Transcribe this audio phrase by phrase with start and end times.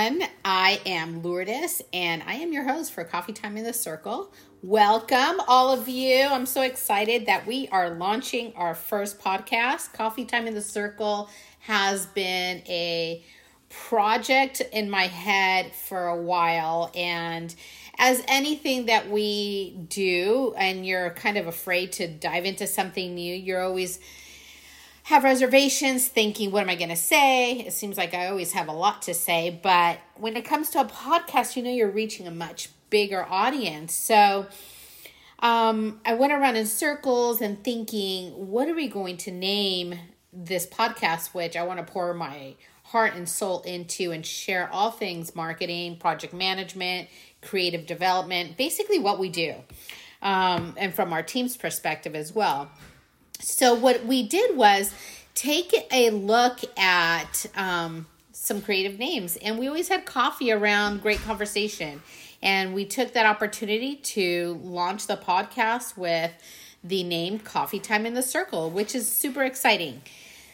[0.00, 0.28] everyone.
[0.44, 4.32] I am Lourdes and I am your host for Coffee Time in the Circle.
[4.62, 6.24] Welcome, all of you.
[6.24, 9.92] I'm so excited that we are launching our first podcast.
[9.92, 11.28] Coffee Time in the Circle
[11.60, 13.22] has been a
[13.68, 17.54] project in my head for a while and
[17.98, 23.32] as anything that we do and you're kind of afraid to dive into something new
[23.32, 24.00] you're always
[25.10, 27.58] have reservations thinking what am i going to say?
[27.58, 30.80] It seems like i always have a lot to say but when it comes to
[30.80, 33.92] a podcast you know you're reaching a much bigger audience.
[33.92, 34.46] So
[35.40, 39.98] um, i went around in circles and thinking what are we going to name
[40.32, 44.92] this podcast which i want to pour my heart and soul into and share all
[44.92, 47.08] things marketing project management
[47.42, 49.56] creative development basically what we do
[50.22, 52.70] um, and from our team's perspective as well
[53.40, 54.94] so what we did was
[55.34, 61.18] take a look at um, some creative names, and we always had coffee around great
[61.20, 62.02] conversation.
[62.42, 66.32] And we took that opportunity to launch the podcast with
[66.82, 70.00] the name Coffee Time in the Circle, which is super exciting.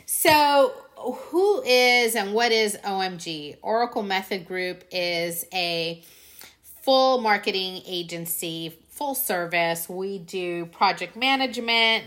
[0.04, 3.58] So, who is and what is OMG?
[3.62, 6.02] Oracle Method Group is a
[6.82, 9.88] full marketing agency, full service.
[9.88, 12.04] We do project management,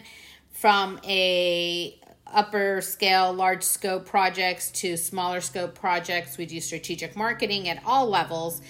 [0.59, 6.37] from a upper scale large scope projects to smaller scope projects.
[6.37, 8.61] We do strategic marketing at all levels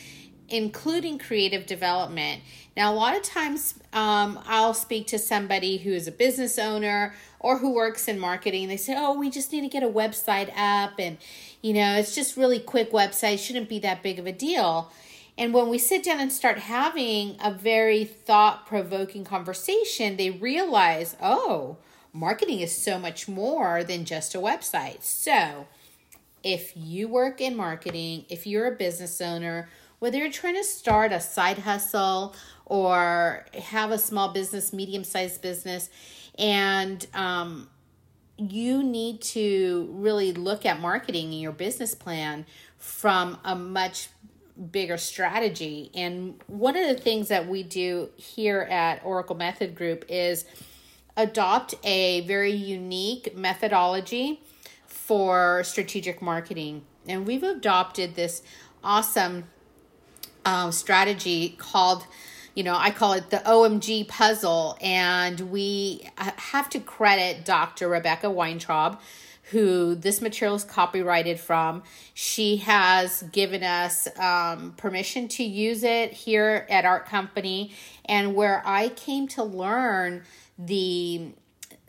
[0.52, 2.42] including creative development.
[2.76, 7.14] Now a lot of times um, i'll speak to somebody who is a business owner
[7.40, 8.68] or who works in marketing.
[8.68, 11.18] They say oh we just need to get a website up and
[11.62, 13.40] you know it's just really quick website.
[13.40, 14.92] Shouldn't be that big of a deal
[15.40, 21.16] and when we sit down and start having a very thought provoking conversation, they realize,
[21.22, 21.78] oh,
[22.12, 25.02] marketing is so much more than just a website.
[25.02, 25.68] So,
[26.44, 31.14] if you work in marketing, if you're a business owner, whether you're trying to start
[31.14, 32.36] a side hustle
[32.66, 35.90] or have a small business, medium sized business,
[36.38, 37.70] and um,
[38.38, 42.46] you need to really look at marketing in your business plan
[42.78, 44.10] from a much
[44.72, 45.90] bigger strategy.
[45.94, 50.46] And one of the things that we do here at Oracle Method Group is
[51.16, 54.42] adopt a very unique methodology
[54.86, 56.84] for strategic marketing.
[57.08, 58.42] And we've adopted this
[58.84, 59.46] awesome
[60.46, 62.06] um, strategy called,
[62.56, 64.78] you know, I call it the OMG puzzle.
[64.82, 67.90] And we have to credit Dr.
[67.90, 69.00] Rebecca Weintraub
[69.52, 71.84] who this material is copyrighted from.
[72.14, 77.74] She has given us um, permission to use it here at Art Company,
[78.06, 80.24] and where I came to learn
[80.58, 81.34] the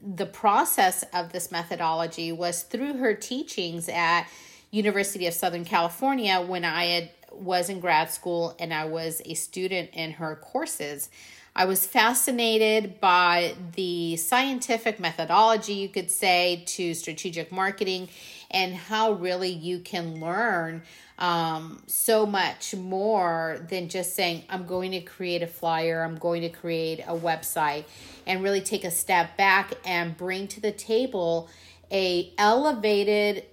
[0.03, 4.27] the process of this methodology was through her teachings at
[4.71, 9.35] University of Southern California when I had was in grad school and I was a
[9.35, 11.11] student in her courses.
[11.55, 18.09] I was fascinated by the scientific methodology, you could say, to strategic marketing
[18.51, 20.83] and how really you can learn
[21.19, 26.43] um, so much more than just saying, I'm going to create a flyer, I'm going
[26.43, 27.85] to create a website,
[28.27, 31.51] and really take a step back and bring to the table
[31.93, 33.45] a elevated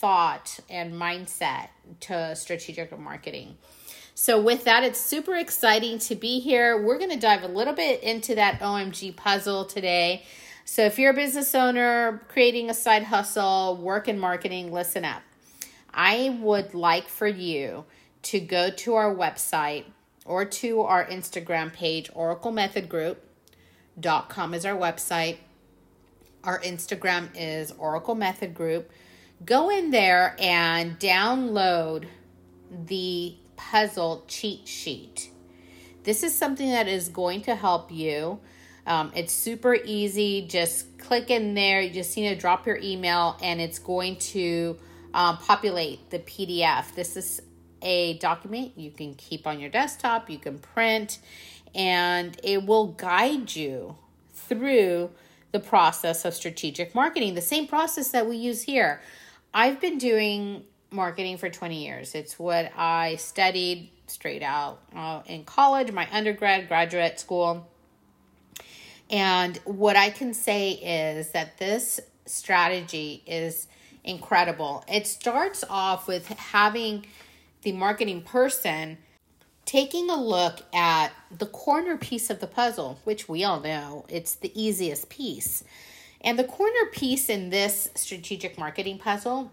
[0.00, 1.68] thought and mindset
[2.00, 3.58] to strategic marketing.
[4.14, 6.80] So, with that, it's super exciting to be here.
[6.80, 10.24] We're going to dive a little bit into that OMG puzzle today.
[10.64, 15.22] So, if you're a business owner creating a side hustle, work in marketing, listen up.
[15.92, 17.84] I would like for you
[18.22, 19.84] to go to our website
[20.24, 25.38] or to our Instagram page, Oracle Method Group.com is our website.
[26.44, 28.90] Our Instagram is Oracle Method Group.
[29.44, 32.06] Go in there and download
[32.70, 35.30] the puzzle cheat sheet.
[36.04, 38.40] This is something that is going to help you.
[38.86, 40.46] Um, it's super easy.
[40.46, 41.80] Just click in there.
[41.80, 44.78] You just need to drop your email, and it's going to
[45.14, 46.94] um, populate the PDF.
[46.94, 47.40] This is
[47.82, 51.18] a document you can keep on your desktop, you can print,
[51.74, 53.96] and it will guide you
[54.32, 55.10] through
[55.52, 59.00] the process of strategic marketing, the same process that we use here.
[59.52, 62.14] I've been doing marketing for 20 years.
[62.14, 67.68] It's what I studied straight out uh, in college, my undergrad, graduate school.
[69.08, 73.66] And what I can say is that this strategy is
[74.04, 74.84] incredible.
[74.88, 77.06] It starts off with having
[77.62, 78.98] the marketing person
[79.64, 84.36] taking a look at the corner piece of the puzzle, which we all know it's
[84.36, 85.64] the easiest piece.
[86.22, 89.50] And the corner piece in this strategic marketing puzzle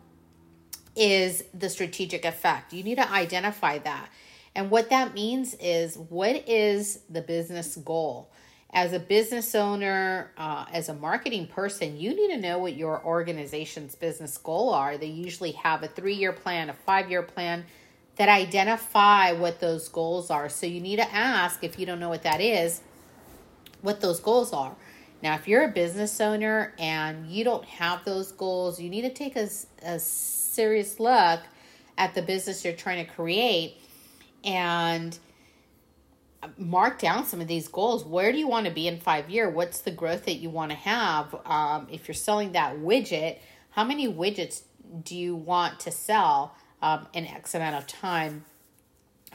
[0.96, 2.74] is the strategic effect.
[2.74, 4.10] You need to identify that.
[4.56, 8.32] And what that means is what is the business goal?
[8.74, 13.02] As a business owner, uh, as a marketing person, you need to know what your
[13.06, 14.98] organization's business goal are.
[14.98, 17.66] They usually have a three year plan, a five year plan
[18.18, 20.50] that identify what those goals are.
[20.50, 22.82] So you need to ask if you don't know what that is,
[23.82, 24.76] what those goals are.
[25.22, 29.14] Now, if you're a business owner and you don't have those goals, you need to
[29.14, 29.50] take a,
[29.84, 31.40] a serious look
[31.98, 33.82] at the business you're trying to create
[34.44, 35.18] and
[36.58, 38.06] mark down some of these goals.
[38.06, 39.54] Where do you want to be in five years?
[39.54, 41.36] What's the growth that you want to have?
[41.46, 43.40] Um, if you're selling that widget,
[43.72, 44.62] how many widgets
[45.04, 48.46] do you want to sell um, in X amount of time?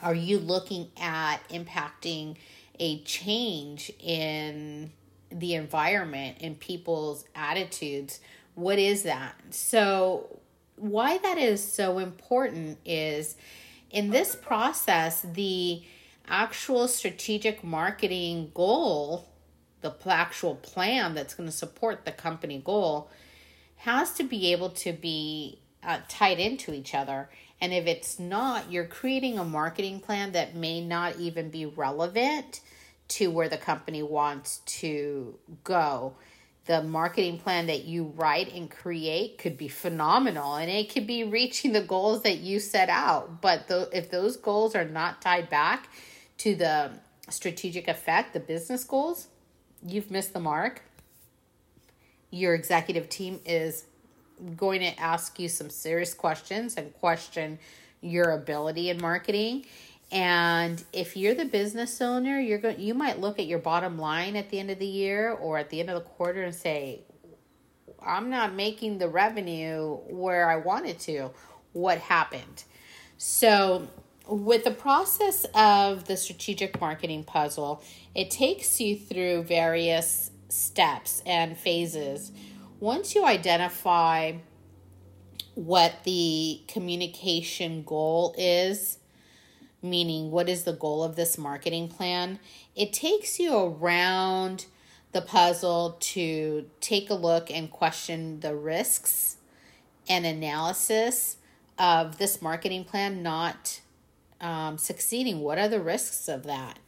[0.01, 2.37] Are you looking at impacting
[2.79, 4.93] a change in
[5.33, 8.21] the environment and people's attitudes?
[8.55, 9.35] What is that?
[9.51, 10.41] So,
[10.77, 13.37] why that is so important is
[13.91, 15.83] in this process, the
[16.27, 19.29] actual strategic marketing goal,
[19.81, 23.11] the actual plan that's going to support the company goal,
[23.77, 27.29] has to be able to be uh, tied into each other.
[27.61, 32.61] And if it's not, you're creating a marketing plan that may not even be relevant
[33.17, 36.15] to where the company wants to go.
[36.65, 41.25] The marketing plan that you write and create could be phenomenal and it could be
[41.25, 43.41] reaching the goals that you set out.
[43.41, 45.89] But the, if those goals are not tied back
[46.39, 46.93] to the
[47.29, 49.29] strategic effect the business goals
[49.87, 50.83] you've missed the mark.
[52.31, 53.85] Your executive team is
[54.57, 57.59] going to ask you some serious questions and question
[58.01, 59.65] your ability in marketing
[60.13, 64.37] and if you're the business owner, you're going you might look at your bottom line
[64.37, 67.01] at the end of the year or at the end of the quarter and say,
[68.05, 71.31] I'm not making the revenue where I wanted to.
[71.73, 72.65] What happened?
[73.17, 73.89] So,
[74.29, 77.83] with the process of the strategic marketing puzzle,
[78.15, 82.33] it takes you through various steps and phases.
[82.81, 84.33] Once you identify
[85.55, 88.99] what the communication goal is,
[89.83, 92.39] meaning what is the goal of this marketing plan,
[92.75, 94.67] it takes you around
[95.13, 99.37] the puzzle to take a look and question the risks
[100.09, 101.37] and analysis
[101.79, 103.81] of this marketing plan not
[104.41, 105.41] um, succeeding.
[105.41, 106.79] What are the risks of that?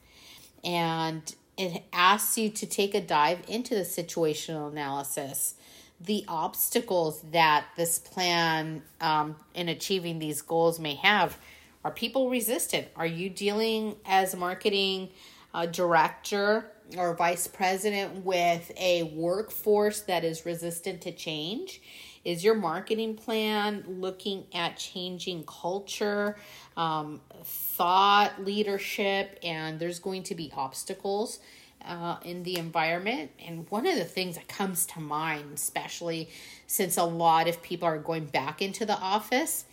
[0.62, 5.54] And it asks you to take a dive into the situational analysis,
[6.00, 11.38] the obstacles that this plan um, in achieving these goals may have
[11.84, 12.88] are people resistant?
[12.96, 15.10] Are you dealing as marketing
[15.52, 21.82] uh, director or vice president with a workforce that is resistant to change?
[22.24, 26.36] Is your marketing plan looking at changing culture,
[26.74, 31.38] um, thought leadership, and there's going to be obstacles
[31.84, 33.30] uh, in the environment?
[33.46, 36.30] And one of the things that comes to mind, especially
[36.66, 39.66] since a lot of people are going back into the office,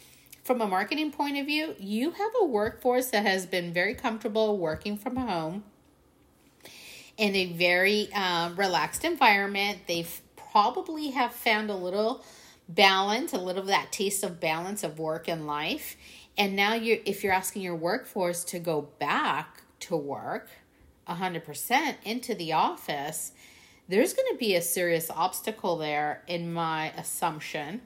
[0.44, 4.58] from a marketing point of view, you have a workforce that has been very comfortable
[4.58, 5.64] working from home
[7.18, 9.80] in a very uh, relaxed environment.
[9.88, 12.24] They've probably have found a little
[12.68, 15.96] balance, a little of that taste of balance of work and life.
[16.38, 20.50] And now you if you're asking your workforce to go back to work
[21.08, 23.34] 100% into the office,
[23.88, 27.82] there's going to be a serious obstacle there in my assumption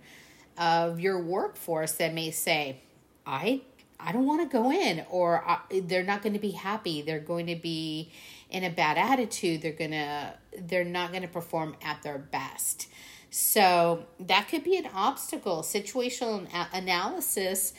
[0.57, 2.81] of your workforce that may say,
[3.25, 3.61] I
[3.99, 7.01] I don't want to go in or they're not going to be happy.
[7.01, 8.11] They're going to be
[8.49, 9.61] in a bad attitude.
[9.61, 12.87] They're to they're not going to perform at their best.
[13.29, 15.61] So that could be an obstacle.
[15.61, 17.73] Situational analysis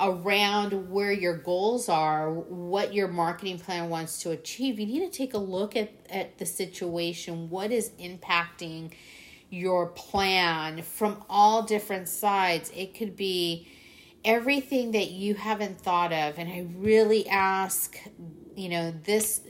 [0.00, 4.78] around where your goals are, what your marketing plan wants to achieve.
[4.78, 7.50] You need to take a look at, at the situation.
[7.50, 8.92] What is impacting
[9.50, 12.70] your plan from all different sides.
[12.74, 13.68] It could be
[14.24, 16.38] everything that you haven't thought of.
[16.38, 17.98] And I really ask,
[18.54, 19.40] you know, this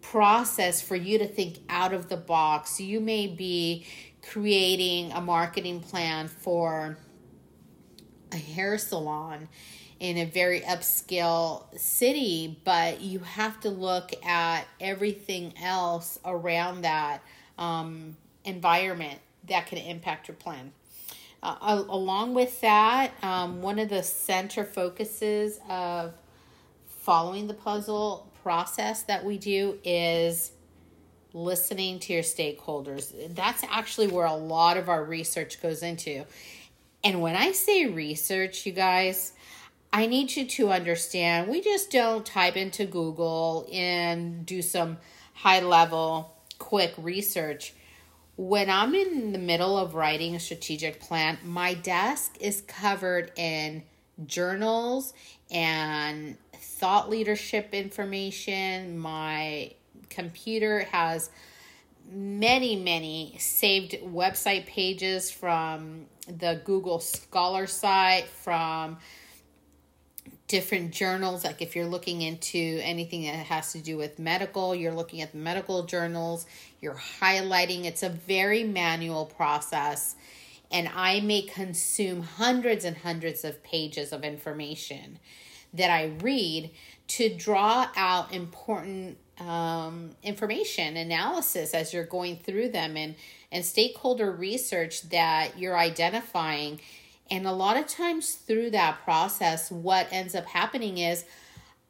[0.00, 2.80] process for you to think out of the box.
[2.80, 3.86] You may be
[4.22, 6.98] creating a marketing plan for
[8.32, 9.48] a hair salon
[10.00, 17.20] in a very upscale city, but you have to look at everything else around that
[17.58, 19.18] um, environment
[19.48, 20.72] that can impact your plan.
[21.42, 26.14] Uh, along with that, um, one of the center focuses of
[26.86, 30.52] following the puzzle process that we do is
[31.32, 33.12] listening to your stakeholders.
[33.34, 36.24] That's actually where a lot of our research goes into.
[37.04, 39.32] And when I say research, you guys,
[39.92, 44.98] I need you to understand we just don't type into Google and do some
[45.34, 47.74] high level, quick research.
[48.38, 53.82] When I'm in the middle of writing a strategic plan, my desk is covered in
[54.26, 55.12] journals
[55.50, 58.96] and thought leadership information.
[58.96, 59.72] My
[60.08, 61.30] computer has
[62.12, 68.98] many, many saved website pages from the Google Scholar site, from
[70.48, 71.44] different journals.
[71.44, 75.32] Like if you're looking into anything that has to do with medical, you're looking at
[75.32, 76.46] the medical journals,
[76.80, 77.84] you're highlighting.
[77.84, 80.16] It's a very manual process.
[80.70, 85.18] And I may consume hundreds and hundreds of pages of information
[85.72, 86.70] that I read
[87.08, 93.14] to draw out important um, information analysis as you're going through them and
[93.52, 96.80] and stakeholder research that you're identifying
[97.30, 101.24] and a lot of times through that process what ends up happening is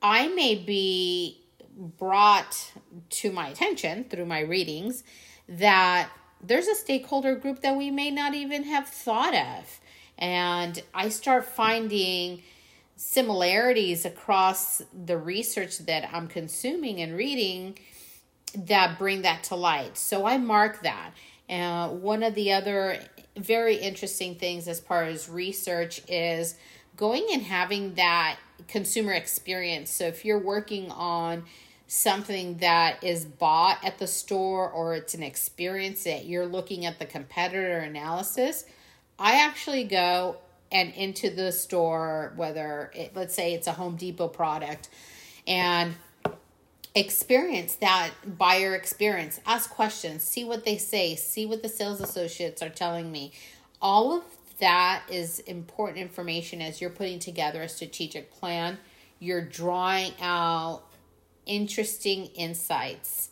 [0.03, 1.41] i may be
[1.79, 2.73] brought
[3.09, 5.05] to my attention through my readings
[5.49, 6.11] that
[6.43, 9.81] there's a stakeholder group that we may not even have thought of
[10.19, 12.43] and i start finding
[12.99, 17.79] similarities across the research that I'm consuming and reading
[18.57, 19.97] that bring that to light.
[19.97, 21.13] So I mark that.
[21.49, 22.99] Uh, one of the other
[23.37, 26.57] very interesting things as far as research is
[26.97, 29.91] going and having that consumer experience.
[29.91, 31.45] So if you're working on
[31.89, 36.99] something that is bought at the store or it's an experience that you're looking at
[36.99, 38.65] the competitor analysis,
[39.19, 40.37] I actually go
[40.71, 44.91] and into the store, whether it, let's say it's a Home Depot product,
[45.47, 45.95] and
[46.95, 49.41] experience that buyer experience.
[49.47, 53.33] Ask questions, see what they say, see what the sales associates are telling me.
[53.81, 54.25] All of
[54.61, 58.77] that is important information as you're putting together a strategic plan.
[59.21, 60.83] You're drawing out
[61.49, 63.31] interesting insights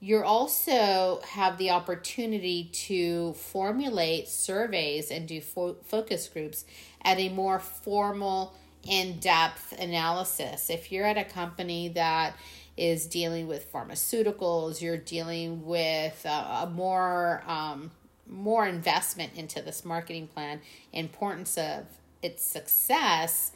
[0.00, 6.66] you also have the opportunity to formulate surveys and do fo- focus groups
[7.00, 8.54] at a more formal,
[8.86, 10.68] in depth analysis.
[10.68, 12.36] If you're at a company that
[12.76, 17.90] is dealing with pharmaceuticals, you're dealing with a, a more um,
[18.26, 20.60] more investment into this marketing plan,
[20.92, 21.84] importance of
[22.22, 23.52] its success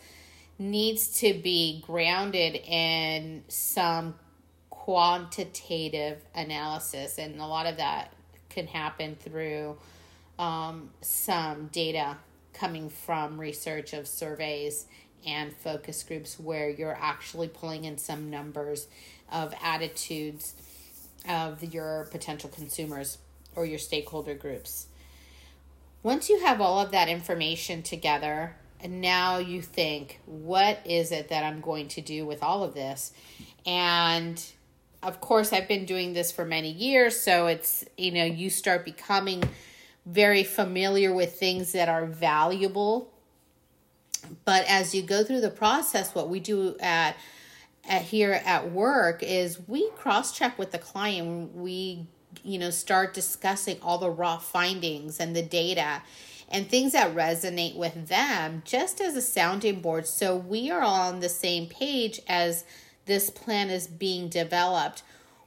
[0.59, 4.15] needs to be grounded in some
[4.71, 8.13] quantitative analysis, and a lot of that
[8.49, 9.77] can happen through
[10.39, 12.17] um, some data
[12.55, 14.87] coming from research of surveys
[15.27, 18.89] and focus groups where you're actually pulling in some numbers
[19.31, 20.55] of attitudes
[21.29, 23.19] of your potential consumers
[23.55, 24.87] or your stakeholder groups.
[26.03, 31.29] Once you have all of that information together, and now you think, what is it
[31.29, 33.13] that I'm going to do with all of this?
[33.67, 34.43] And
[35.03, 38.85] of course, I've been doing this for many years, so it's, you know, you start
[38.85, 39.43] becoming
[40.07, 43.13] very familiar with things that are valuable.
[44.45, 47.17] But as you go through the process, what we do at,
[47.89, 51.55] at here at work is we cross check with the client.
[51.55, 52.07] We,
[52.43, 56.03] you know, start discussing all the raw findings and the data
[56.51, 60.07] and things that resonate with them just as a sounding board.
[60.07, 62.65] So we are all on the same page as
[63.07, 65.03] this plan is being developed.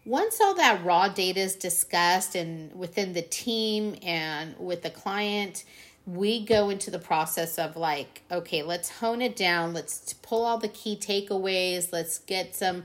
[0.06, 5.64] Once all that raw data is discussed and within the team and with the client,
[6.06, 9.74] we go into the process of like, okay, let's hone it down.
[9.74, 11.92] Let's pull all the key takeaways.
[11.92, 12.84] Let's get some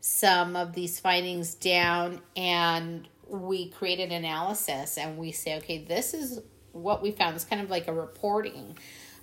[0.00, 6.14] some of these findings down and we create an analysis and we say, okay, this
[6.14, 6.40] is
[6.82, 7.36] what we found.
[7.36, 8.76] It's kind of like a reporting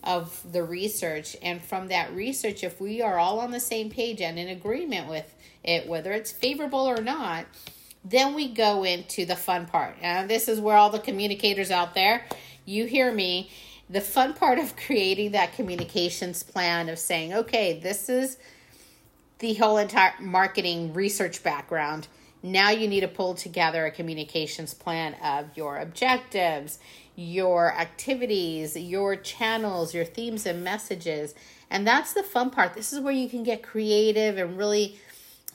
[0.03, 1.35] of the research.
[1.41, 5.07] And from that research, if we are all on the same page and in agreement
[5.09, 5.33] with
[5.63, 7.45] it, whether it's favorable or not,
[8.03, 9.95] then we go into the fun part.
[10.01, 12.25] And this is where all the communicators out there,
[12.65, 13.49] you hear me.
[13.89, 18.37] The fun part of creating that communications plan of saying, okay, this is
[19.39, 22.07] the whole entire marketing research background.
[22.41, 26.79] Now you need to pull together a communications plan of your objectives,
[27.15, 31.35] your activities, your channels, your themes and messages.
[31.69, 32.73] And that's the fun part.
[32.73, 34.99] This is where you can get creative and really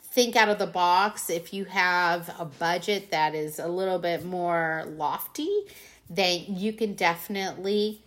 [0.02, 1.30] think out of the box.
[1.30, 5.64] If you have a budget that is a little bit more lofty,
[6.08, 8.02] then you can definitely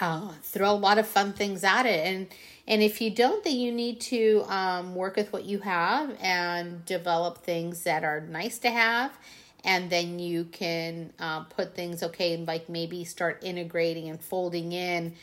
[0.00, 2.06] uh, throw a lot of fun things at it.
[2.06, 2.28] And
[2.66, 6.84] and if you don't, then you need to um, work with what you have and
[6.84, 9.16] develop things that are nice to have
[9.64, 14.72] and then you can uh, put things okay and like maybe start integrating and folding
[14.72, 15.14] in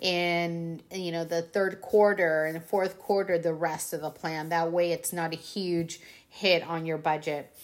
[0.00, 4.48] in you know the third quarter and the fourth quarter the rest of the plan.
[4.48, 7.54] That way it's not a huge hit on your budget.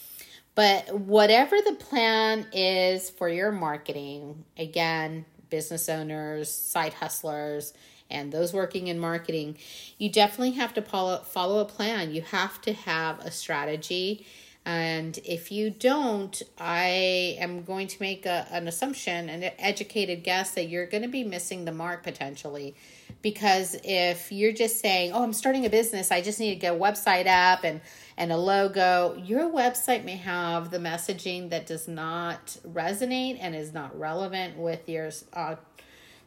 [0.54, 7.74] But whatever the plan is for your marketing again business owners side hustlers
[8.08, 9.56] and those working in marketing
[9.98, 12.14] you definitely have to follow follow a plan.
[12.14, 14.26] You have to have a strategy
[14.66, 20.52] and if you don't, I am going to make a, an assumption, an educated guess
[20.52, 22.74] that you're going to be missing the mark potentially.
[23.22, 26.74] Because if you're just saying, oh, I'm starting a business, I just need to get
[26.74, 27.80] a website up and,
[28.16, 33.72] and a logo, your website may have the messaging that does not resonate and is
[33.72, 35.56] not relevant with your uh,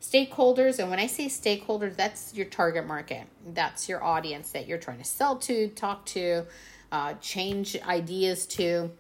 [0.02, 0.80] stakeholders.
[0.80, 5.00] And when I say stakeholders, that's your target market, that's your audience that you're trying
[5.00, 6.46] to sell to, talk to
[6.94, 8.92] uh, change ideas to.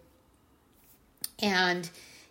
[1.39, 1.89] And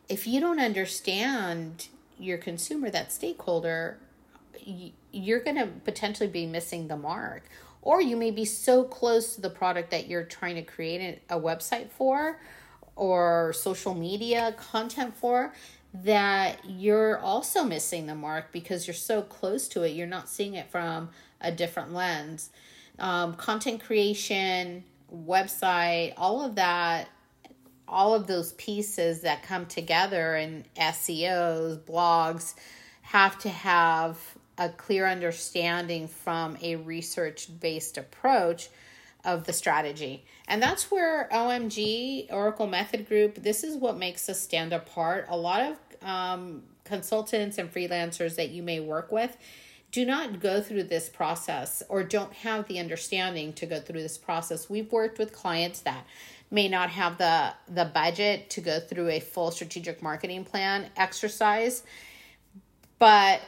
[0.09, 1.87] if you don't understand
[2.19, 3.99] your consumer, that stakeholder,
[5.13, 7.45] you're going to potentially be missing the mark.
[7.81, 11.39] Or you may be so close to the product that you're trying to create a
[11.39, 12.41] website for
[12.97, 15.53] or social media content for
[15.95, 19.91] that you're also missing the mark because you're so close to it.
[19.91, 22.51] You're not seeing it from a different lens.
[22.99, 27.09] Um, content creation, website, all of that,
[27.87, 32.55] all of those pieces that come together in SEOs, blogs,
[33.03, 34.19] have to have
[34.59, 38.69] a clear understanding from a research based approach
[39.25, 40.25] of the strategy.
[40.49, 45.27] And that's where OMG, Oracle Method Group, this is what makes us stand apart.
[45.29, 49.37] A lot of um, consultants and freelancers that you may work with
[49.93, 54.19] do not go through this process or don't have the understanding to go through this
[54.19, 54.69] process.
[54.69, 56.05] We've worked with clients that
[56.51, 61.83] may not have the the budget to go through a full strategic marketing plan exercise.
[62.99, 63.43] But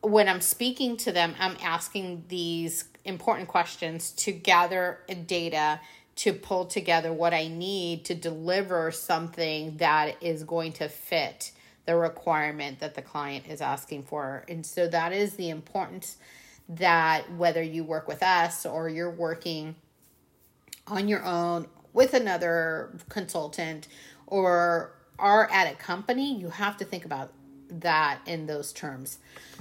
[0.00, 5.80] when I'm speaking to them, I'm asking these important questions to gather data
[6.16, 11.52] to pull together what I need to deliver something that is going to fit
[11.86, 14.44] the requirement that the client is asking for.
[14.48, 16.16] And so that is the importance
[16.68, 19.76] that whether you work with us or you're working
[20.86, 23.88] on your own with another consultant
[24.26, 27.32] or are at a company, you have to think about
[27.68, 29.18] that in those terms.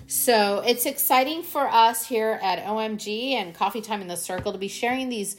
[0.07, 4.57] So it's exciting for us here at OMG and Coffee Time in the Circle to
[4.57, 5.38] be sharing these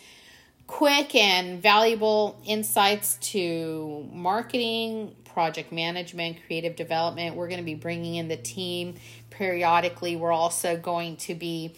[0.66, 7.36] quick and valuable insights to marketing, project management, creative development.
[7.36, 8.94] We're going to be bringing in the team
[9.28, 10.16] periodically.
[10.16, 11.74] We're also going to be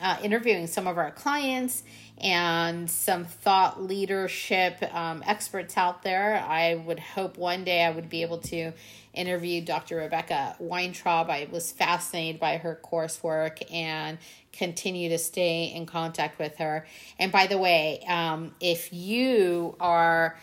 [0.00, 1.82] uh, interviewing some of our clients
[2.16, 6.42] and some thought leadership um, experts out there.
[6.48, 8.72] I would hope one day I would be able to
[9.12, 9.96] interview Dr.
[9.96, 11.28] Rebecca Weintraub.
[11.28, 14.16] I was fascinated by her coursework and
[14.50, 16.86] continue to stay in contact with her.
[17.18, 20.38] And by the way, um, if you are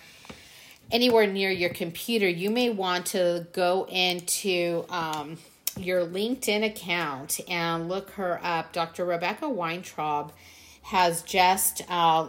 [0.91, 5.38] anywhere near your computer, you may want to go into um,
[5.77, 8.73] your LinkedIn account and look her up.
[8.73, 9.06] Dr.
[9.06, 10.34] Rebecca Weintraub
[10.84, 12.27] has just uh,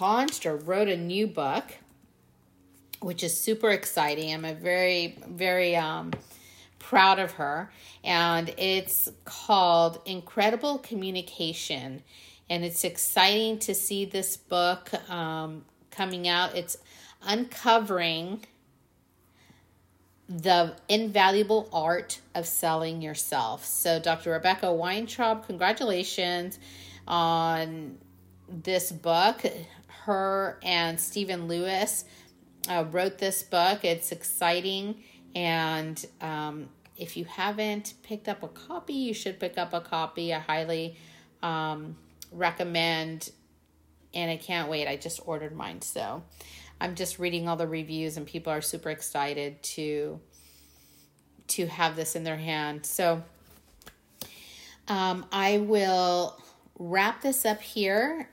[0.00, 1.64] launched or wrote a new book,
[3.00, 4.32] which is super exciting.
[4.32, 6.12] I'm a very, very um,
[6.78, 7.70] proud of her.
[8.04, 12.02] And it's called Incredible Communication.
[12.48, 16.56] And it's exciting to see this book um, coming out.
[16.56, 16.76] It's
[17.24, 18.44] uncovering
[20.28, 23.64] the invaluable art of selling yourself.
[23.64, 24.30] So, Dr.
[24.30, 26.58] Rebecca Weintraub, congratulations
[27.06, 27.98] on
[28.48, 29.44] this book.
[30.04, 32.04] Her and Stephen Lewis
[32.68, 33.84] uh, wrote this book.
[33.84, 35.02] It's exciting.
[35.34, 40.32] And um, if you haven't picked up a copy, you should pick up a copy.
[40.32, 40.96] I highly
[41.42, 41.96] um,
[42.30, 43.30] recommend.
[44.14, 44.86] And I can't wait.
[44.88, 45.80] I just ordered mine.
[45.80, 46.22] So,
[46.82, 50.18] I'm just reading all the reviews and people are super excited to
[51.46, 52.84] to have this in their hand.
[52.84, 53.22] So
[54.88, 56.42] um, I will
[56.76, 58.28] wrap this up here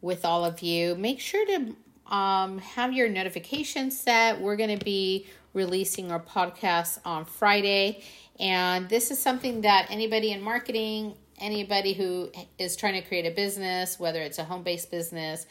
[0.00, 0.94] with all of you.
[0.94, 4.40] Make sure to um, have your notifications set.
[4.40, 8.02] We're going to be releasing our podcast on Friday.
[8.38, 13.34] And this is something that anybody in marketing, anybody who is trying to create a
[13.34, 15.44] business, whether it's a home based business,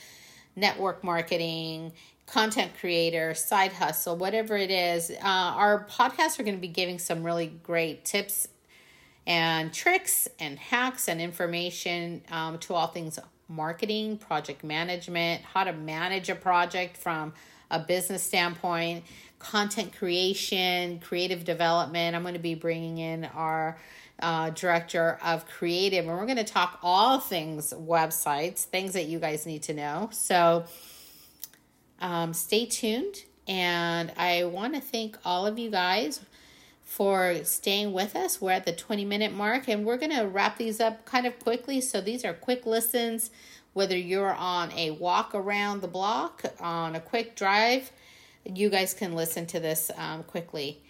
[0.55, 1.93] network marketing,
[2.31, 6.99] content creator, side hustle, whatever it is, uh, our podcasts are going to be giving
[6.99, 8.47] some really great tips
[9.25, 15.73] and tricks and hacks and information um, to all things marketing, project management, how to
[15.73, 17.33] manage a project from
[17.71, 19.03] a business standpoint,
[19.39, 22.15] content creation, creative development.
[22.15, 23.77] I'm going to be bringing in our
[24.21, 29.17] uh, director of creative, and we're going to talk all things websites, things that you
[29.17, 30.09] guys need to know.
[30.11, 30.65] So
[32.01, 33.23] um, stay tuned.
[33.47, 36.21] And I want to thank all of you guys
[36.83, 38.41] for staying with us.
[38.41, 41.39] We're at the 20 minute mark, and we're going to wrap these up kind of
[41.39, 41.81] quickly.
[41.81, 43.31] So these are quick listens,
[43.73, 47.91] whether you're on a walk around the block, on a quick drive,
[48.45, 50.81] you guys can listen to this um, quickly.